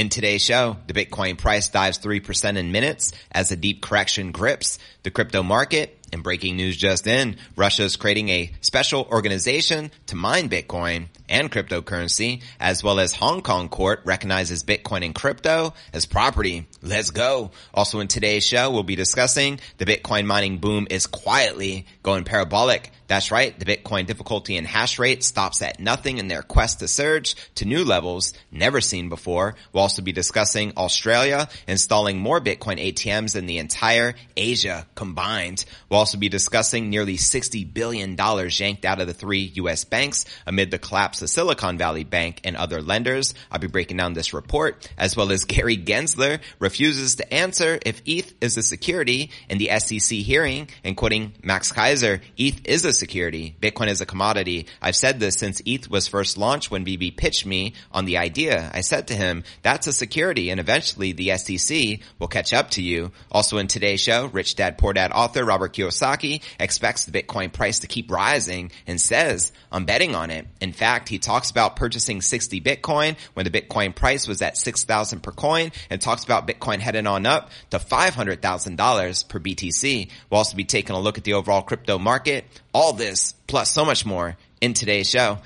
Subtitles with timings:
[0.00, 4.78] In today's show, the Bitcoin price dives 3% in minutes as a deep correction grips
[5.02, 5.98] the crypto market.
[6.10, 11.52] And breaking news just in, Russia is creating a special organization to mine Bitcoin and
[11.52, 16.66] cryptocurrency, as well as Hong Kong court recognizes Bitcoin and crypto as property.
[16.82, 17.50] Let's go.
[17.74, 22.90] Also in today's show, we'll be discussing the Bitcoin mining boom is quietly going parabolic.
[23.10, 23.58] That's right.
[23.58, 27.64] The Bitcoin difficulty and hash rate stops at nothing in their quest to surge to
[27.64, 29.56] new levels never seen before.
[29.72, 35.64] We'll also be discussing Australia installing more Bitcoin ATMs than the entire Asia combined.
[35.88, 39.82] We'll also be discussing nearly $60 billion yanked out of the three U.S.
[39.82, 43.34] banks amid the collapse of Silicon Valley Bank and other lenders.
[43.50, 48.02] I'll be breaking down this report as well as Gary Gensler refuses to answer if
[48.06, 52.99] ETH is a security in the SEC hearing and quoting Max Keiser, ETH is a
[53.00, 53.56] security.
[53.60, 54.66] Bitcoin is a commodity.
[54.80, 58.70] I've said this since ETH was first launched when VB pitched me on the idea.
[58.72, 62.82] I said to him, that's a security and eventually the SEC will catch up to
[62.82, 63.10] you.
[63.32, 67.80] Also in today's show, Rich Dad Poor Dad author Robert Kiyosaki expects the Bitcoin price
[67.80, 70.46] to keep rising and says, I'm betting on it.
[70.60, 75.20] In fact, he talks about purchasing 60 Bitcoin when the Bitcoin price was at 6,000
[75.20, 80.10] per coin and talks about Bitcoin heading on up to $500,000 per BTC.
[80.28, 83.84] We'll also be taking a look at the overall crypto market, all this plus so
[83.84, 85.38] much more in today's show.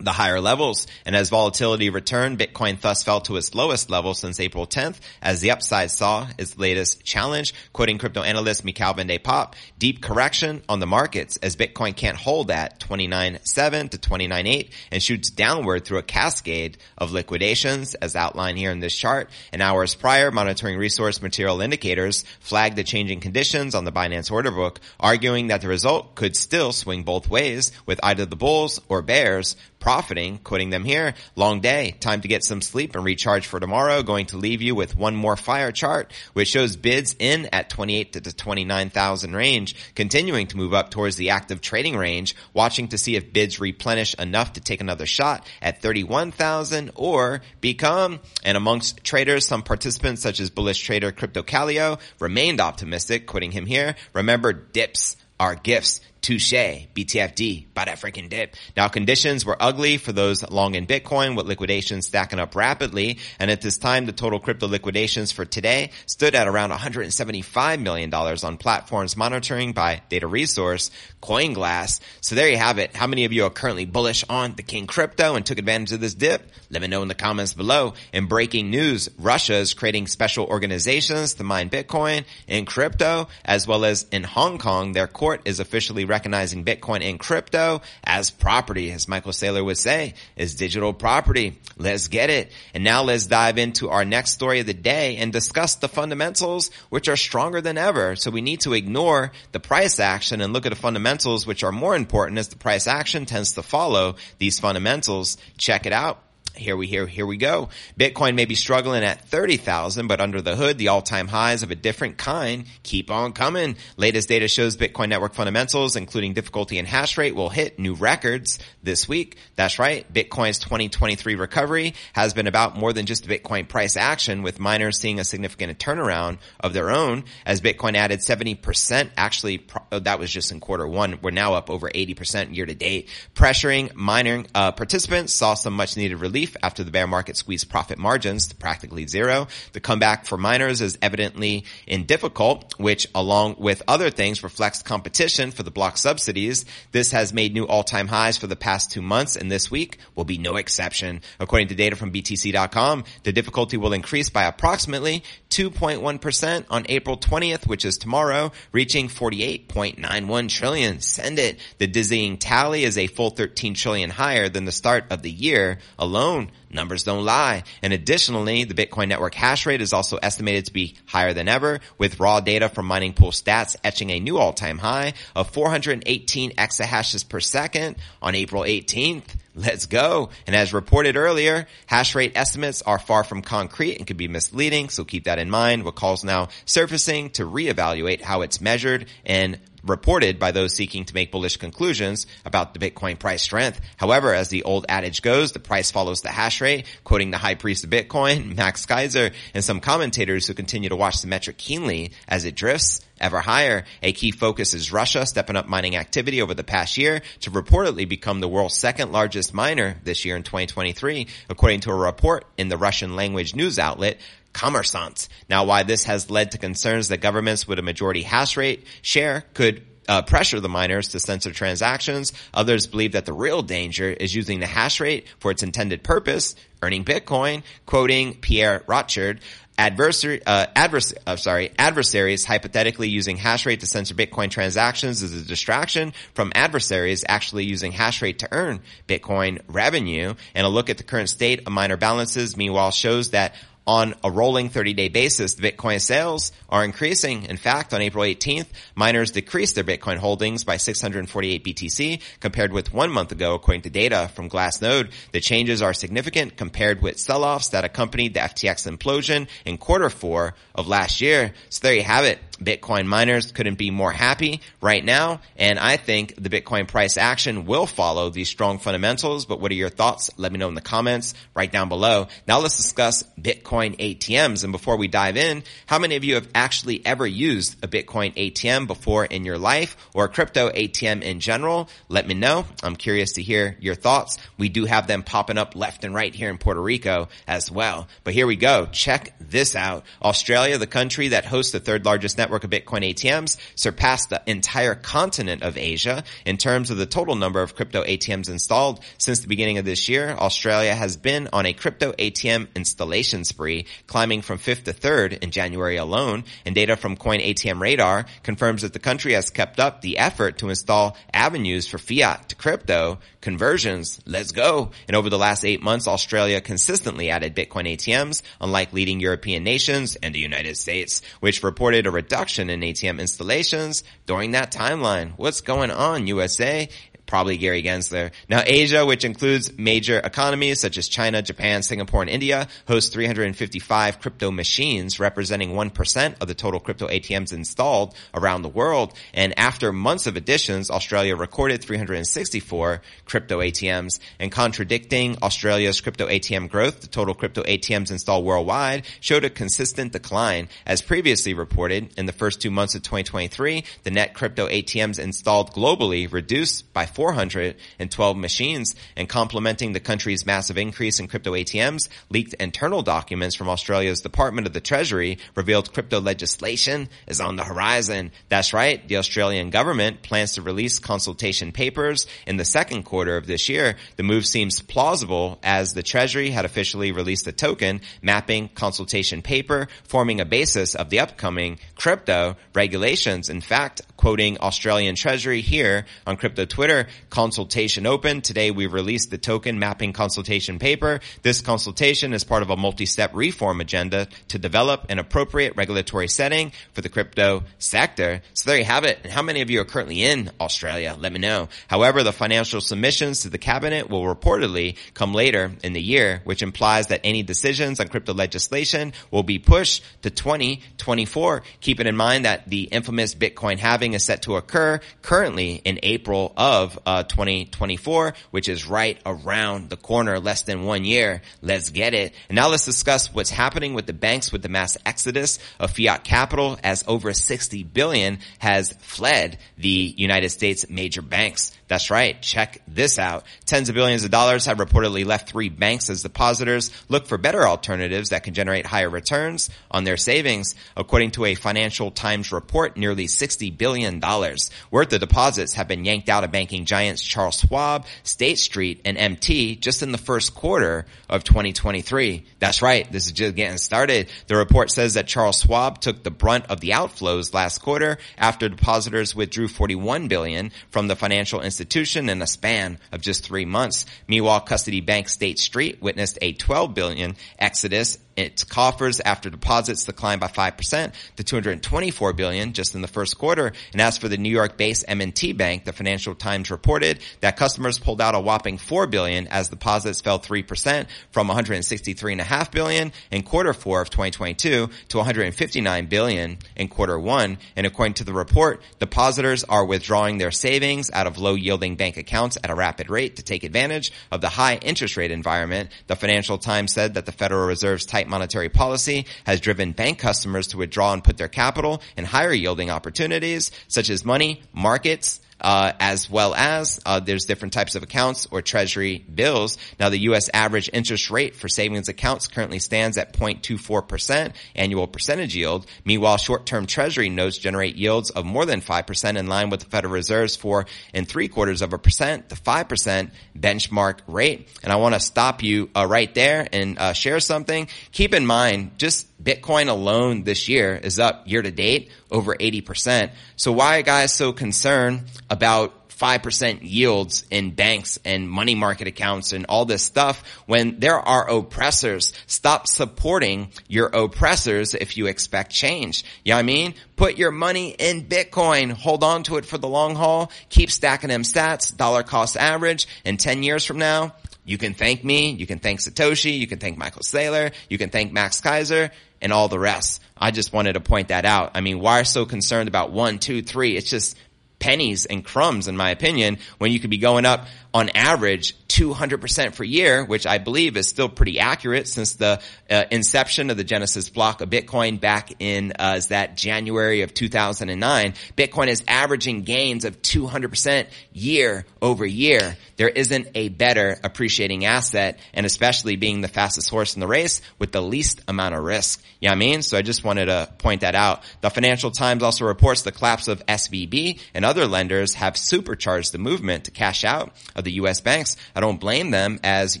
[0.00, 0.86] the higher levels.
[1.04, 5.40] And as volatility returned, Bitcoin thus fell to its lowest level since April 10th as
[5.40, 7.54] the upside saw its latest challenge.
[7.72, 12.16] Quoting crypto analyst Michaël van de Poppe, deep correction on the markets as Bitcoin can't
[12.16, 18.58] hold at 29.7 to 29.8 and shoots downward through a cascade of liquidations as outlined
[18.58, 19.30] here in this chart.
[19.52, 24.50] And hours prior, monitoring resource material indicators flagged the changing conditions on the Binance order
[24.50, 29.02] book, arguing that the result could still swing both ways with either the bulls or
[29.02, 31.14] bears profiting, quitting them here.
[31.36, 31.96] Long day.
[32.00, 34.02] Time to get some sleep and recharge for tomorrow.
[34.02, 38.12] Going to leave you with one more fire chart, which shows bids in at 28
[38.14, 42.98] to the 29,000 range, continuing to move up towards the active trading range, watching to
[42.98, 48.20] see if bids replenish enough to take another shot at 31,000 or become.
[48.44, 53.66] And amongst traders, some participants such as bullish trader Crypto Kaleo remained optimistic, quitting him
[53.66, 53.94] here.
[54.12, 56.00] Remember, dips are gifts.
[56.20, 58.54] Touche, BTFD, buy that freaking dip.
[58.76, 63.18] Now conditions were ugly for those long in Bitcoin with liquidations stacking up rapidly.
[63.38, 68.12] And at this time, the total crypto liquidations for today stood at around $175 million
[68.12, 70.90] on platforms monitoring by data resource
[71.22, 72.00] CoinGlass.
[72.20, 72.94] So there you have it.
[72.94, 76.00] How many of you are currently bullish on the King crypto and took advantage of
[76.00, 76.50] this dip?
[76.70, 77.94] Let me know in the comments below.
[78.12, 83.84] In breaking news, Russia is creating special organizations to mine Bitcoin and crypto, as well
[83.84, 89.08] as in Hong Kong, their court is officially recognizing Bitcoin and crypto as property, as
[89.08, 91.58] Michael Saylor would say, is digital property.
[91.76, 92.52] Let's get it.
[92.74, 96.70] And now let's dive into our next story of the day and discuss the fundamentals,
[96.88, 98.16] which are stronger than ever.
[98.16, 101.72] So we need to ignore the price action and look at the fundamentals, which are
[101.72, 105.36] more important as the price action tends to follow these fundamentals.
[105.56, 106.22] Check it out
[106.58, 107.68] here we here here we go.
[107.98, 111.74] Bitcoin may be struggling at 30,000, but under the hood, the all-time highs of a
[111.74, 113.76] different kind keep on coming.
[113.96, 118.58] Latest data shows Bitcoin network fundamentals, including difficulty and hash rate, will hit new records
[118.82, 119.36] this week.
[119.56, 120.10] That's right.
[120.12, 125.20] Bitcoin's 2023 recovery has been about more than just Bitcoin price action, with miners seeing
[125.20, 129.10] a significant turnaround of their own as Bitcoin added 70%.
[129.16, 131.18] Actually, that was just in quarter one.
[131.22, 135.96] We're now up over 80% year to date, pressuring mining uh, participants saw some much
[135.96, 139.46] needed relief relief after the bear market squeezed profit margins to practically zero.
[139.72, 145.50] The comeback for miners is evidently in difficult, which along with other things reflects competition
[145.50, 146.64] for the block subsidies.
[146.92, 150.24] This has made new all-time highs for the past two months and this week will
[150.24, 151.20] be no exception.
[151.38, 157.66] According to data from BTC.com, the difficulty will increase by approximately 2.1% on April 20th,
[157.66, 161.00] which is tomorrow, reaching 48.91 trillion.
[161.00, 161.58] Send it.
[161.78, 165.78] The dizzying tally is a full 13 trillion higher than the start of the year
[165.98, 167.64] alone alone Numbers don't lie.
[167.82, 171.80] And additionally, the Bitcoin network hash rate is also estimated to be higher than ever,
[171.96, 177.28] with raw data from Mining Pool Stats etching a new all-time high of 418 exahashes
[177.28, 179.34] per second on April 18th.
[179.54, 180.30] Let's go.
[180.46, 184.88] And as reported earlier, hash rate estimates are far from concrete and could be misleading,
[184.88, 185.84] so keep that in mind.
[185.84, 191.14] What calls now surfacing to reevaluate how it's measured and reported by those seeking to
[191.14, 193.80] make bullish conclusions about the Bitcoin price strength.
[193.96, 197.54] However, as the old adage goes, the price follows the hash rate, quoting the high
[197.54, 202.12] priest of Bitcoin, Max Keiser, and some commentators who continue to watch the metric keenly
[202.26, 203.84] as it drifts ever higher.
[204.02, 208.08] A key focus is Russia stepping up mining activity over the past year to reportedly
[208.08, 212.68] become the world's second largest miner this year in 2023, according to a report in
[212.68, 214.18] the Russian language news outlet
[214.52, 215.28] Kommersant.
[215.48, 219.44] Now, why this has led to concerns that governments with a majority hash rate share
[219.54, 222.32] could uh, pressure the miners to censor transactions.
[222.54, 226.54] Others believe that the real danger is using the hash rate for its intended purpose,
[226.82, 229.40] earning Bitcoin, quoting Pierre Rochard.
[229.80, 235.40] Adversary, uh, advers- uh, sorry, adversaries hypothetically using hash rate to censor Bitcoin transactions is
[235.40, 240.34] a distraction from adversaries actually using hash rate to earn Bitcoin revenue.
[240.56, 243.54] And a look at the current state of miner balances, meanwhile, shows that
[243.88, 247.44] on a rolling 30-day basis, the Bitcoin sales are increasing.
[247.44, 252.92] In fact, on April 18th, miners decreased their Bitcoin holdings by 648 BTC compared with
[252.92, 255.10] one month ago, according to data from Glassnode.
[255.32, 260.54] The changes are significant compared with sell-offs that accompanied the FTX implosion in quarter four
[260.74, 261.54] of last year.
[261.70, 262.38] So there you have it.
[262.62, 265.40] Bitcoin miners couldn't be more happy right now.
[265.56, 269.46] And I think the Bitcoin price action will follow these strong fundamentals.
[269.46, 270.30] But what are your thoughts?
[270.36, 272.28] Let me know in the comments right down below.
[272.46, 274.64] Now let's discuss Bitcoin ATMs.
[274.64, 278.34] And before we dive in, how many of you have actually ever used a Bitcoin
[278.34, 281.88] ATM before in your life or a crypto ATM in general?
[282.08, 282.66] Let me know.
[282.82, 284.38] I'm curious to hear your thoughts.
[284.56, 288.08] We do have them popping up left and right here in Puerto Rico as well.
[288.24, 288.86] But here we go.
[288.86, 290.04] Check this out.
[290.22, 294.40] Australia, the country that hosts the third largest network network of Bitcoin ATMs surpassed the
[294.46, 299.40] entire continent of Asia in terms of the total number of crypto ATMs installed since
[299.40, 300.30] the beginning of this year.
[300.30, 305.50] Australia has been on a crypto ATM installation spree, climbing from fifth to third in
[305.50, 306.44] January alone.
[306.64, 310.56] And data from Coin ATM Radar confirms that the country has kept up the effort
[310.58, 314.20] to install avenues for fiat to crypto conversions.
[314.26, 314.90] Let's go.
[315.06, 320.16] And over the last eight months, Australia consistently added Bitcoin ATMs, unlike leading European nations
[320.16, 325.32] and the United States, which reported a reduction in ATM installations during that timeline.
[325.36, 326.88] What's going on, USA?
[327.28, 328.32] Probably Gary Gensler.
[328.48, 334.18] Now Asia, which includes major economies such as China, Japan, Singapore, and India, hosts 355
[334.18, 339.14] crypto machines representing 1% of the total crypto ATMs installed around the world.
[339.32, 346.70] And after months of additions, Australia recorded 364 crypto ATMs and contradicting Australia's crypto ATM
[346.70, 350.68] growth, the total crypto ATMs installed worldwide showed a consistent decline.
[350.86, 355.72] As previously reported, in the first two months of 2023, the net crypto ATMs installed
[355.72, 362.54] globally reduced by 412 machines and complementing the country's massive increase in crypto ATMs, leaked
[362.54, 368.30] internal documents from Australia's Department of the Treasury revealed crypto legislation is on the horizon.
[368.48, 369.06] That's right.
[369.08, 373.96] The Australian government plans to release consultation papers in the second quarter of this year.
[374.14, 379.88] The move seems plausible as the Treasury had officially released a token mapping consultation paper
[380.04, 383.48] forming a basis of the upcoming crypto regulations.
[383.48, 388.42] In fact, quoting Australian Treasury here on crypto Twitter, consultation open.
[388.42, 391.20] Today we released the token mapping consultation paper.
[391.42, 396.72] This consultation is part of a multi-step reform agenda to develop an appropriate regulatory setting
[396.92, 398.42] for the crypto sector.
[398.54, 399.20] So there you have it.
[399.22, 401.16] And how many of you are currently in Australia?
[401.18, 401.68] Let me know.
[401.86, 406.62] However, the financial submissions to the cabinet will reportedly come later in the year, which
[406.62, 411.62] implies that any decisions on crypto legislation will be pushed to 2024.
[411.80, 416.52] Keeping in mind that the infamous Bitcoin halving is set to occur currently in April
[416.56, 421.42] of uh, 2024, which is right around the corner, less than one year.
[421.62, 422.34] Let's get it.
[422.48, 426.24] And now let's discuss what's happening with the banks with the mass exodus of fiat
[426.24, 431.77] capital as over 60 billion has fled the United States major banks.
[431.88, 432.40] That's right.
[432.42, 433.44] Check this out.
[433.64, 437.66] Tens of billions of dollars have reportedly left three banks as depositors look for better
[437.66, 440.74] alternatives that can generate higher returns on their savings.
[440.96, 446.04] According to a Financial Times report, nearly 60 billion dollars worth of deposits have been
[446.04, 450.54] yanked out of banking giants Charles Schwab, State Street, and MT just in the first
[450.54, 452.44] quarter of 2023.
[452.58, 453.10] That's right.
[453.10, 454.28] This is just getting started.
[454.46, 458.68] The report says that Charles Schwab took the brunt of the outflows last quarter after
[458.68, 463.64] depositors withdrew 41 billion from the financial institution institution in a span of just three
[463.64, 464.04] months.
[464.26, 470.40] Meanwhile, Custody Bank State Street witnessed a 12 billion exodus its coffers after deposits declined
[470.40, 473.72] by 5% to 224 billion just in the first quarter.
[473.92, 478.20] And as for the New York-based M&T Bank, the Financial Times reported that customers pulled
[478.20, 484.02] out a whopping 4 billion as deposits fell 3% from 163.5 billion in quarter 4
[484.02, 487.58] of 2022 to 159 billion in quarter 1.
[487.74, 492.16] And according to the report, depositors are withdrawing their savings out of low yielding bank
[492.16, 495.90] accounts at a rapid rate to take advantage of the high interest rate environment.
[496.06, 500.68] The Financial Times said that the Federal Reserve's tight monetary policy has driven bank customers
[500.68, 505.92] to withdraw and put their capital in higher yielding opportunities such as money, markets, uh,
[506.00, 509.78] as well as uh, there's different types of accounts or treasury bills.
[509.98, 510.50] Now the U.S.
[510.52, 515.86] average interest rate for savings accounts currently stands at 0.24% annual percentage yield.
[516.04, 520.12] Meanwhile, short-term treasury notes generate yields of more than 5% in line with the Federal
[520.12, 524.68] Reserve's four and three quarters of a percent to 5% benchmark rate.
[524.82, 527.88] And I want to stop you uh, right there and uh, share something.
[528.12, 533.30] Keep in mind, just Bitcoin alone this year is up year to date over 80%.
[533.56, 539.52] So why are guys so concerned about 5% yields in banks and money market accounts
[539.52, 542.32] and all this stuff when there are oppressors.
[542.46, 546.24] Stop supporting your oppressors if you expect change.
[546.44, 546.94] You know what I mean?
[547.14, 548.90] Put your money in Bitcoin.
[548.90, 550.50] Hold on to it for the long haul.
[550.70, 553.06] Keep stacking them sats, dollar cost average.
[553.24, 554.34] And 10 years from now,
[554.68, 555.52] you can thank me.
[555.52, 556.58] You can thank Satoshi.
[556.58, 557.72] You can thank Michael Saylor.
[557.88, 559.10] You can thank Max Keiser
[559.40, 560.20] and all the rest.
[560.36, 561.70] I just wanted to point that out.
[561.74, 563.96] I mean, why are so concerned about one, two, three?
[563.96, 564.36] It's just
[564.78, 569.76] pennies and crumbs in my opinion when you could be going up on average 200%
[569.76, 573.84] per year, which I believe is still pretty accurate since the uh, inception of the
[573.84, 578.34] Genesis block of Bitcoin back in uh, that January of 2009.
[578.56, 582.76] Bitcoin is averaging gains of 200% year over year.
[582.96, 587.60] There isn't a better appreciating asset and especially being the fastest horse in the race
[587.78, 589.22] with the least amount of risk.
[589.40, 589.82] You know what I mean?
[589.82, 591.44] So I just wanted to point that out.
[591.60, 596.38] The Financial Times also reports the collapse of SVB and other lenders have supercharged the
[596.38, 598.20] movement to cash out of the U.S.
[598.20, 598.56] banks.
[598.74, 600.00] I don't blame them as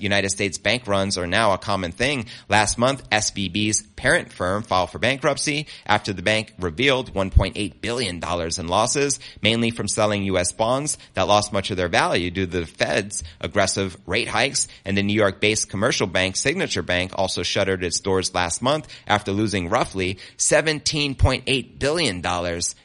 [0.00, 2.26] United States bank runs are now a common thing.
[2.48, 8.68] Last month, SVB's parent firm filed for bankruptcy after the bank revealed $1.8 billion in
[8.68, 10.52] losses, mainly from selling U.S.
[10.52, 14.68] bonds that lost much of their value due to the Fed's aggressive rate hikes.
[14.84, 19.32] And the New York-based commercial bank Signature Bank also shuttered its doors last month after
[19.32, 22.22] losing roughly $17.8 billion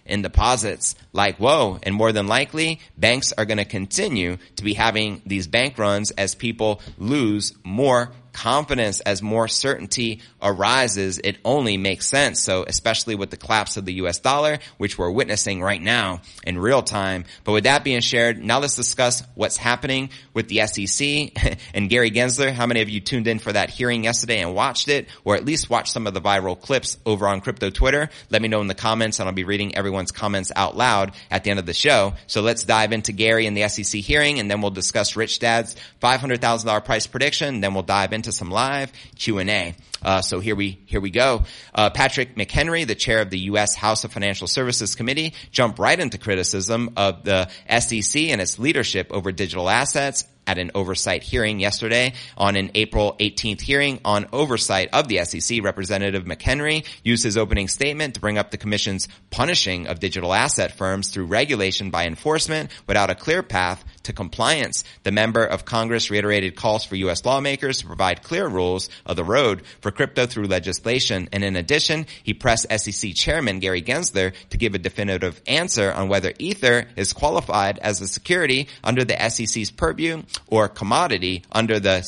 [0.05, 0.95] in deposits.
[1.13, 1.77] Like, whoa.
[1.83, 6.09] And more than likely, banks are going to continue to be having these bank runs
[6.09, 11.19] as people lose more confidence as more certainty arises.
[11.23, 12.41] It only makes sense.
[12.41, 16.57] So especially with the collapse of the US dollar, which we're witnessing right now in
[16.57, 17.25] real time.
[17.43, 22.11] But with that being shared, now let's discuss what's happening with the SEC and Gary
[22.11, 22.51] Gensler.
[22.51, 25.45] How many of you tuned in for that hearing yesterday and watched it or at
[25.45, 28.09] least watched some of the viral clips over on crypto Twitter?
[28.29, 31.43] Let me know in the comments and I'll be reading everyone's comments out loud at
[31.43, 32.13] the end of the show.
[32.27, 35.75] So let's dive into Gary and the SEC hearing and then we'll discuss Rich Dad's
[36.01, 37.61] $500,000 price prediction.
[37.61, 39.75] Then we'll dive into some live Q&A.
[40.01, 41.43] Uh, so here we here we go.
[41.73, 43.75] Uh, Patrick McHenry, the chair of the U.S.
[43.75, 47.49] House of Financial Services Committee, jumped right into criticism of the
[47.79, 52.13] SEC and its leadership over digital assets at an oversight hearing yesterday.
[52.37, 57.67] On an April 18th hearing on oversight of the SEC, Representative McHenry used his opening
[57.67, 62.71] statement to bring up the Commission's punishing of digital asset firms through regulation by enforcement
[62.87, 64.83] without a clear path to compliance.
[65.03, 67.25] The member of Congress reiterated calls for U.S.
[67.25, 71.29] lawmakers to provide clear rules of the road for crypto through legislation.
[71.31, 76.09] And in addition, he pressed SEC Chairman Gary Gensler to give a definitive answer on
[76.09, 82.01] whether Ether is qualified as a security under the SEC's purview or commodity under the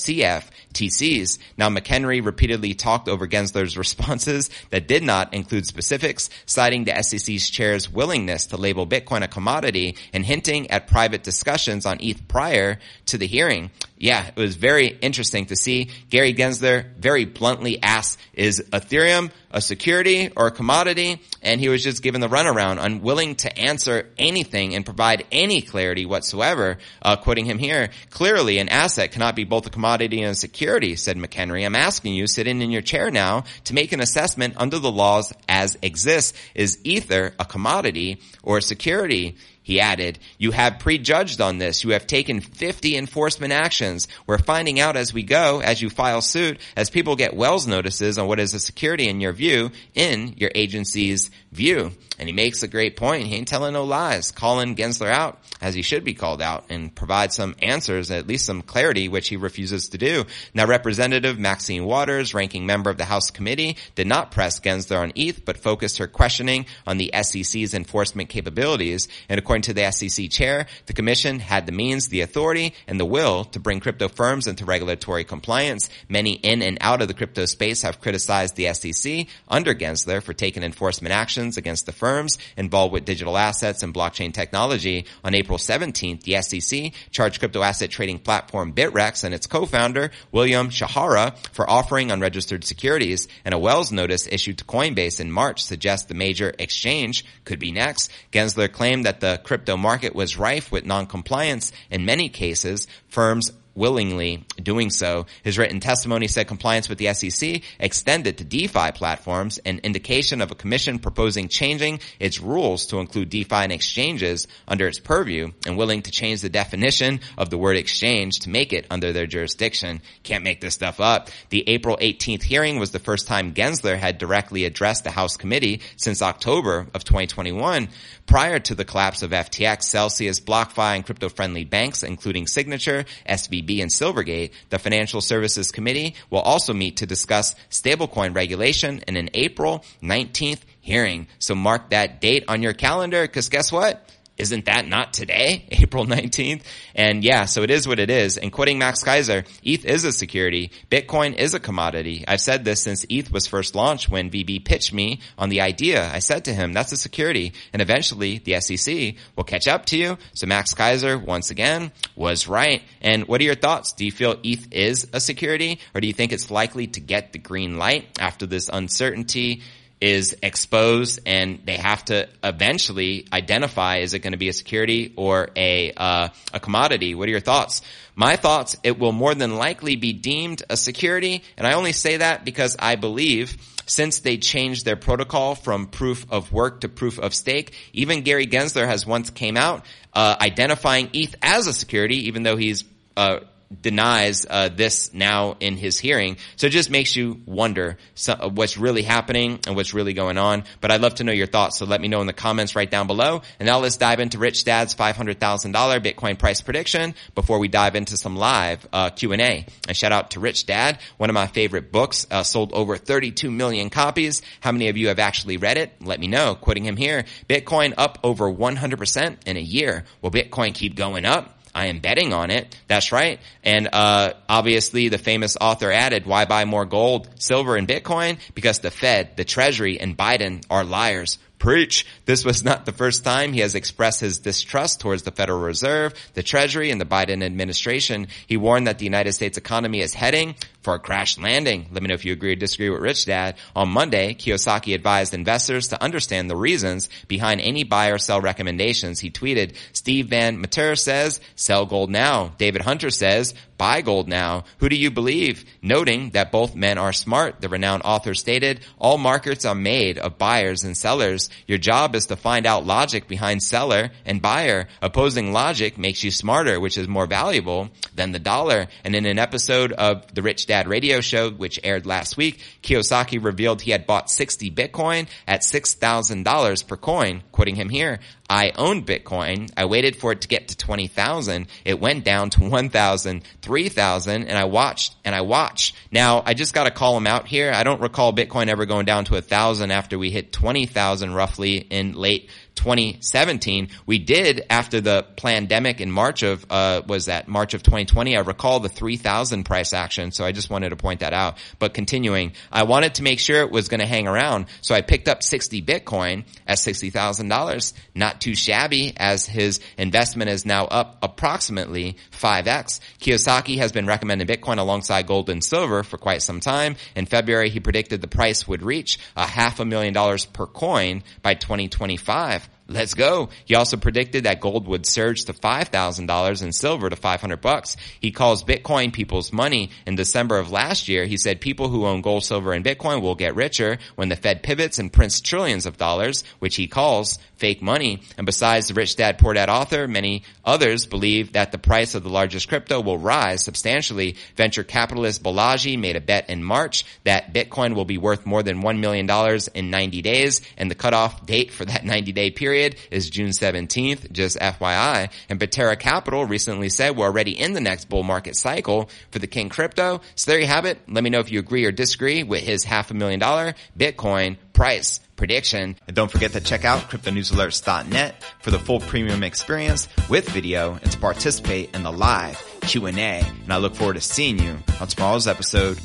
[0.75, 1.37] CFTCs.
[1.57, 7.49] Now, McHenry repeatedly talked over Gensler's responses that did not include specifics, citing the SEC's
[7.49, 12.79] chair's willingness to label Bitcoin a commodity and hinting at private discussions on ETH prior
[13.07, 18.19] to the hearing yeah, it was very interesting to see Gary Gensler very bluntly asked,
[18.33, 21.21] is Ethereum a security or a commodity?
[21.41, 26.05] And he was just given the runaround, unwilling to answer anything and provide any clarity
[26.05, 26.77] whatsoever.
[27.01, 30.97] Uh, quoting him here, clearly an asset cannot be both a commodity and a security,
[30.97, 31.65] said McHenry.
[31.65, 35.31] I'm asking you, sitting in your chair now, to make an assessment under the laws
[35.47, 36.37] as exists.
[36.53, 39.37] Is Ether a commodity or a security?
[39.65, 41.83] He added, you have prejudged on this.
[41.83, 44.07] You have taken 50 enforcement actions.
[44.27, 48.19] We're finding out as we go, as you file suit, as people get Wells notices
[48.19, 51.93] on what is a security in your view, in your agency's view.
[52.19, 53.27] And he makes a great point.
[53.27, 54.31] He ain't telling no lies.
[54.31, 58.45] Calling Gensler out as he should be called out and provide some answers, at least
[58.45, 60.25] some clarity, which he refuses to do.
[60.53, 65.11] Now, Representative Maxine Waters, ranking member of the House Committee, did not press Gensler on
[65.15, 69.07] ETH, but focused her questioning on the SEC's enforcement capabilities.
[69.29, 73.05] And according to the SEC chair, the commission had the means, the authority, and the
[73.05, 75.89] will to bring crypto firms into regulatory compliance.
[76.09, 80.33] Many in and out of the crypto space have criticized the SEC under Gensler for
[80.33, 85.05] taking enforcement actions against the firms involved with digital assets and blockchain technology.
[85.23, 90.69] On April 17th, the SEC charged crypto asset trading platform Bittrex and its co-founder, William
[90.69, 96.05] Shihara, for offering unregistered securities, and a Wells notice issued to Coinbase in March suggests
[96.05, 98.11] the major exchange could be next.
[98.31, 101.71] Gensler claimed that the crypto market was rife with non-compliance.
[101.89, 105.25] In many cases, firms willingly doing so.
[105.43, 110.51] His written testimony said compliance with the SEC extended to DeFi platforms, an indication of
[110.51, 115.77] a commission proposing changing its rules to include DeFi and exchanges under its purview and
[115.77, 120.01] willing to change the definition of the word exchange to make it under their jurisdiction.
[120.23, 121.29] Can't make this stuff up.
[121.49, 125.81] The April 18th hearing was the first time Gensler had directly addressed the House committee
[125.97, 127.89] since October of 2021.
[128.25, 133.91] Prior to the collapse of FTX, Celsius, BlockFi, and crypto-friendly banks, including Signature, SVB, and
[133.91, 139.83] Silvergate, the Financial Services Committee will also meet to discuss stablecoin regulation in an April
[140.01, 141.27] 19th hearing.
[141.39, 144.07] So mark that date on your calendar, because guess what?
[144.37, 146.61] Isn't that not today, April 19th?
[146.93, 148.37] And yeah, so it is what it is.
[148.37, 150.71] And quoting Max Keiser, ETH is a security.
[150.89, 152.25] Bitcoin is a commodity.
[152.27, 156.09] I've said this since ETH was first launched when VB pitched me on the idea.
[156.11, 157.53] I said to him, that's a security.
[157.71, 160.17] And eventually the SEC will catch up to you.
[160.33, 162.81] So Max Keiser, once again, was right.
[163.01, 163.93] And what are your thoughts?
[163.93, 167.31] Do you feel ETH is a security or do you think it's likely to get
[167.31, 169.61] the green light after this uncertainty?
[170.05, 175.11] Is exposed and they have to eventually identify is it going to be a security
[175.15, 177.15] or a uh, a commodity?
[177.15, 177.81] What are your thoughts?
[178.15, 182.17] My thoughts it will more than likely be deemed a security and i only say
[182.17, 187.19] that because i believe since they changed their protocol from proof of work to proof
[187.19, 192.27] of stake even gary gensler has once came out uh, identifying eth as a security
[192.27, 192.83] even though he's
[193.17, 193.39] uh,
[193.81, 196.37] denies uh, this now in his hearing.
[196.55, 197.97] So it just makes you wonder
[198.27, 200.63] uh, what's really happening and what's really going on.
[200.81, 201.77] But I'd love to know your thoughts.
[201.77, 203.41] So let me know in the comments right down below.
[203.59, 208.17] And now let's dive into Rich Dad's $500,000 Bitcoin price prediction before we dive into
[208.17, 209.65] some live uh, Q&A.
[209.87, 213.49] And shout out to Rich Dad, one of my favorite books, uh, sold over 32
[213.49, 214.41] million copies.
[214.59, 215.93] How many of you have actually read it?
[216.01, 216.55] Let me know.
[216.55, 220.05] Quoting him here, Bitcoin up over 100% in a year.
[220.21, 221.54] Will Bitcoin keep going up?
[221.75, 222.75] I am betting on it.
[222.87, 223.39] That's right.
[223.63, 228.39] And, uh, obviously the famous author added, why buy more gold, silver, and Bitcoin?
[228.55, 231.37] Because the Fed, the Treasury, and Biden are liars.
[231.59, 232.05] Preach.
[232.25, 236.13] This was not the first time he has expressed his distrust towards the Federal Reserve,
[236.33, 238.27] the Treasury, and the Biden administration.
[238.45, 241.87] He warned that the United States economy is heading for a crash landing.
[241.91, 243.55] Let me know if you agree or disagree with Rich Dad.
[243.75, 249.19] On Monday, Kiyosaki advised investors to understand the reasons behind any buy or sell recommendations.
[249.19, 252.53] He tweeted, Steve Van Metre says, sell gold now.
[252.59, 254.63] David Hunter says, buy gold now.
[254.77, 255.65] Who do you believe?
[255.81, 260.37] Noting that both men are smart, the renowned author stated, all markets are made of
[260.37, 261.49] buyers and sellers.
[261.67, 264.87] Your job is to find out logic behind seller and buyer.
[265.01, 268.87] Opposing logic makes you smarter, which is more valuable than the dollar.
[269.03, 272.59] And in an episode of the Rich Dad Dad radio show, which aired last week,
[272.83, 278.19] Kiyosaki revealed he had bought 60 Bitcoin at $6,000 per coin, quoting him here.
[278.49, 279.71] I owned Bitcoin.
[279.77, 281.67] I waited for it to get to 20,000.
[281.85, 285.95] It went down to 1,000, 3,000, and I watched and I watched.
[286.11, 287.71] Now, I just gotta call him out here.
[287.71, 291.77] I don't recall Bitcoin ever going down to a thousand after we hit 20,000 roughly
[291.77, 293.89] in late 2017.
[294.05, 298.35] We did after the pandemic in March of, uh, was that March of 2020.
[298.37, 300.31] I recall the 3000 price action.
[300.31, 301.57] So I just wanted to point that out.
[301.79, 304.67] But continuing, I wanted to make sure it was going to hang around.
[304.81, 307.93] So I picked up 60 Bitcoin at $60,000.
[308.13, 312.99] Not too shabby as his investment is now up approximately 5x.
[313.19, 316.95] Kiyosaki has been recommending Bitcoin alongside gold and silver for quite some time.
[317.15, 321.23] In February, he predicted the price would reach a half a million dollars per coin
[321.41, 322.64] by 2025.
[322.87, 323.49] Let's go.
[323.65, 327.97] He also predicted that gold would surge to $5,000 and silver to 500 bucks.
[328.19, 329.89] He calls Bitcoin people's money.
[330.05, 333.33] In December of last year, he said people who own gold, silver, and Bitcoin will
[333.33, 337.81] get richer when the Fed pivots and prints trillions of dollars, which he calls fake
[337.81, 338.21] money.
[338.37, 342.23] And besides the Rich Dad Poor Dad author, many others believe that the price of
[342.23, 344.35] the largest crypto will rise substantially.
[344.55, 348.81] Venture capitalist Balaji made a bet in March that Bitcoin will be worth more than
[348.81, 349.29] $1 million
[349.73, 354.31] in 90 days, and the cutoff date for that 90 day period is June 17th,
[354.31, 355.29] just FYI.
[355.49, 359.47] And Pantera Capital recently said we're already in the next bull market cycle for the
[359.47, 360.21] King crypto.
[360.35, 360.99] So there you have it.
[361.07, 364.57] Let me know if you agree or disagree with his half a million dollar Bitcoin
[364.75, 365.95] price prediction.
[366.07, 371.11] And don't forget to check out cryptonewsalerts.net for the full premium experience with video and
[371.11, 373.11] to participate in the live Q&A.
[373.17, 375.97] And I look forward to seeing you on tomorrow's episode.